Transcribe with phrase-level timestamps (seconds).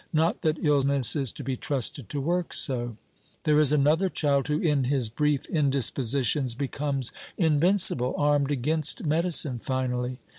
[0.11, 2.97] Not that illness is to be trusted to work so.
[3.43, 10.17] There is another child who in his brief indispositions becomes invincible, armed against medicine finally.